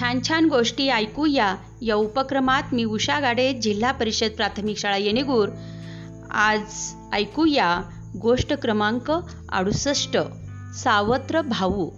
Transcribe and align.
छान 0.00 0.20
छान 0.28 0.44
गोष्टी 0.44 0.88
ऐकूया. 0.88 1.56
या 1.82 1.94
उपक्रमात 1.94 2.62
मी 2.72 2.84
उषा 2.84 3.20
गाडे 3.20 3.52
जिल्हा 3.52 3.92
परिषद 3.92 4.30
प्राथमिक 4.36 4.78
शाळा 4.78 4.96
येणेगूर. 4.96 5.48
आज 6.30 6.94
ऐकूया 7.12 7.82
गोष्ट 8.22 8.52
क्रमांक 8.52 9.12
अडुसष्ट 9.52 10.18
सावत्र 10.74 11.40
भाऊ. 11.40 11.90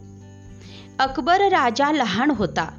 अकबर 0.99 1.41
राजा 1.41 1.93
लहान 1.93 2.31
होता. 2.31 2.71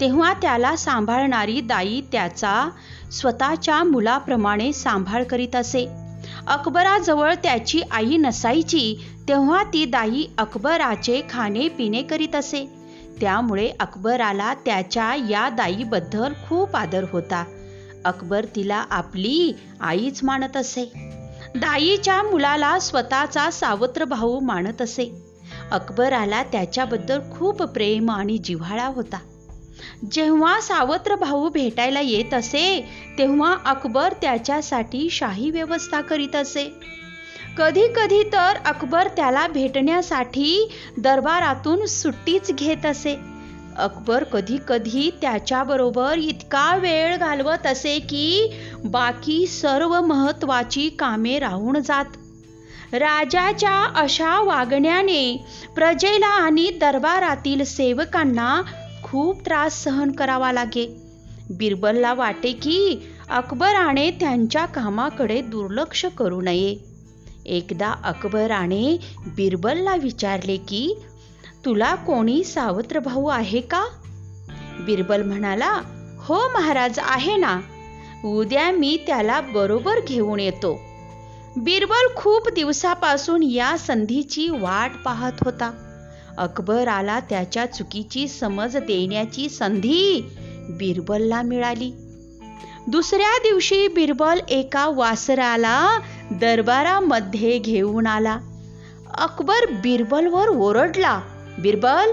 तेव्हा 0.00 0.32
त्याला 0.32 0.76
सांभाळणारी 0.76 1.60
दाई 1.60 2.00
त्याचा 2.12 2.70
स्वतःच्या 3.12 3.84
मुलाप्रमाणे 3.84 4.72
सांभाळ 4.72 5.24
करीत 5.24 5.56
असे. 5.56 5.88
अकबराजवळ 6.46 7.34
त्याची 7.34 7.82
आई 7.90 8.16
नसायची 8.16 8.96
तेव्हा 9.28 9.62
ती 9.62 9.84
दाई 9.84 10.26
अकबराचे 10.38 11.22
खाणे 11.30 11.68
पिणे 11.68 12.02
करीत 12.02 12.36
असे. 12.36 12.77
त्यामुळे 13.20 13.72
अकबराला 13.80 14.54
त्याच्या 14.54 15.14
या 15.30 15.48
दाईबद्दल 15.48 16.32
खूप 16.48 16.76
आदर 16.76 17.04
होता. 17.12 17.44
अकबर 18.04 18.44
तिला 18.56 18.84
आपली 18.90 19.52
आईच 19.80 20.20
मानत 20.22 20.56
असे. 20.56 20.84
दाईच्या 21.54 22.22
मुलाला 22.22 22.78
स्वतःचा 22.78 23.50
सावत्र 23.50 24.04
भाऊ 24.04 24.40
मानत 24.40 24.82
असे. 24.82 25.22
अकबराला 25.70 26.42
त्याच्याबद्दल 26.42 27.18
खूप 27.32 27.62
प्रेम 27.62 28.10
आणि 28.10 28.38
जिव्हाळा 28.38 28.86
होता. 28.86 29.18
जेव्हा 30.12 30.60
सावत्र 30.60 31.14
भाऊ 31.14 31.48
भेटायला 31.48 32.00
येत 32.00 32.34
असे 32.34 32.84
तेव्हा 33.18 33.56
अकबर 33.66 34.12
त्याच्यासाठी 34.20 35.10
शाही 35.10 35.50
व्यवस्था 35.50 36.00
करीत 36.00 36.36
असे. 36.36 36.64
कधी 37.58 37.86
कधी 37.88 38.22
तर 38.22 38.56
अकबर 38.64 39.08
त्याला 39.08 39.46
भेटण्यासाठी 39.46 40.68
दरबारातून 40.98 41.86
सुट्टीच 41.86 42.52
घेत 42.52 42.86
असे. 42.86 43.16
अकबर 43.78 44.24
कधी 44.24 44.58
कधी 44.68 45.10
त्याच्याबरोबर 45.20 46.18
इतका 46.18 46.76
वेळ 46.76 47.16
घालवत 47.16 47.66
असे 47.66 47.98
की 47.98 48.52
बाकी 48.84 49.46
सर्व 49.46 50.00
महत्वाची 50.00 50.88
कामे 50.88 51.38
राहून 51.38 51.80
जात. 51.80 52.04
राजाच्या 52.92 53.84
अशा 53.96 54.40
वागण्याने 54.40 55.44
प्रजेला 55.74 56.26
आणि 56.26 56.70
दरबारातील 56.80 57.64
सेवकांना 57.64 58.62
खूप 59.02 59.46
त्रास 59.46 59.84
सहन 59.84 60.12
करावा 60.12 60.52
लागे. 60.52 60.86
बिरबलला 61.50 62.14
वाटे 62.14 62.52
की 62.52 63.08
अकबराने 63.30 64.10
त्यांच्या 64.10 64.64
कामाकडे 64.64 65.40
दुर्लक्ष 65.40 66.04
करू 66.18 66.40
नये. 66.40 66.97
एकदा 67.48 67.94
अकबराने 68.04 68.98
बिरबलला 69.26 69.94
विचारले 69.94 70.56
की 70.56 70.98
तुला 71.64 71.94
कोणी 71.94 72.44
सावत्र 72.44 72.98
भाऊ 72.98 73.26
आहे 73.26 73.60
का? 73.60 73.84
बिरबल 74.80 75.22
म्हणाला 75.22 75.80
हो 76.18 76.38
महाराज 76.54 76.98
आहे 77.02 77.36
ना. 77.36 77.60
उद्या 78.24 78.70
मी 78.70 78.98
त्याला 79.06 79.40
बरोबर 79.40 80.00
घेऊन 80.08 80.40
येतो. 80.40 80.80
बिरबल 81.56 82.14
खूप 82.16 82.48
दिवसापासून 82.54 83.42
या 83.42 83.78
संधीची 83.78 84.48
वाट 84.48 84.90
पाहत 85.04 85.32
होता. 85.44 85.70
अकबराला 86.38 87.20
त्याच्या 87.20 87.66
चुकीची 87.72 88.28
समज 88.28 88.76
देण्याची 88.76 89.48
संधी 89.48 90.24
बिरबलला 90.70 91.42
मिळाली. 91.42 91.92
दुसऱ्या 92.88 93.38
दिवशी 93.38 93.88
बिरबल 93.88 94.38
एका 94.48 94.86
वासराला 94.86 96.00
दरबारामध्ये 96.30 97.58
घेऊन 97.58 98.06
आला. 98.06 98.38
अकबर 99.18 99.70
बिरबलवर 99.70 100.48
ओरडला 100.48 101.20
बिरबल 101.58 102.10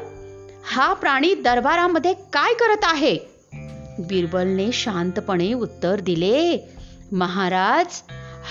हा 0.66 0.94
प्राणी 0.94 1.34
दरबारामध्ये 1.34 2.14
काय 2.14 2.54
करत 2.54 2.84
आहे? 2.84 3.18
बिरबलने 4.00 4.72
शांतपणे 4.72 5.54
उत्तर 5.54 6.00
दिले 6.00 6.72
महाराज 7.12 8.02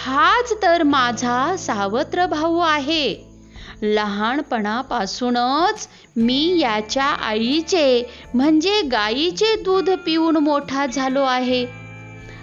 हाच 0.04 0.52
तर 0.62 0.82
माझा 0.82 1.56
सावत्र 1.56 2.26
भाऊ 2.26 2.58
आहे. 2.58 3.34
लहानपणापासूनच 3.82 5.88
मी 6.16 6.58
याच्या 6.58 7.04
आईचे 7.04 8.10
म्हणजे 8.34 8.82
गाईचे 8.82 9.62
दूध 9.62 9.90
पिऊन 9.90 10.36
मोठा 10.36 10.86
झालो 10.86 11.22
आहे. 11.22 11.83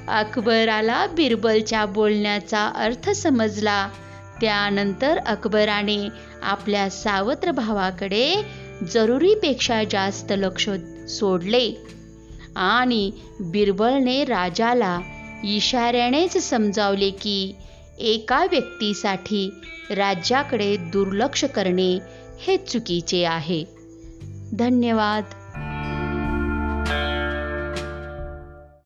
अकबराला 0.07 1.07
बिरबलच्या 1.07 1.85
बोलण्याचा 1.85 2.67
अर्थ 2.75 3.09
समजला. 3.09 3.89
त्यानंतर 4.41 5.17
अकबराने 5.17 6.07
आपल्या 6.41 6.89
सावत्र 6.89 7.51
भावाकडे 7.51 8.35
जरुरीपेक्षा 8.93 9.83
जास्त 9.83 10.31
लक्ष 10.31 10.69
सोडले 11.09 11.83
आणि 12.55 13.11
बिरबलने 13.39 14.23
राजाला 14.23 14.99
इशाऱ्यानेच 15.43 16.37
समजावले 16.37 17.09
की 17.09 17.55
एका 17.99 18.45
व्यक्तीसाठी 18.51 19.49
राज्याकडे 19.89 20.77
दुर्लक्ष 20.77 21.45
करणे 21.45 21.99
हे 22.39 22.57
चुकीचे 22.57 23.23
आहे. 23.25 23.63
धन्यवाद. 24.53 25.23